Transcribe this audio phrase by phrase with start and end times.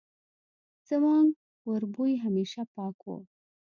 [0.89, 1.25] زموږ
[1.69, 3.17] وربوی همېشه پاک وو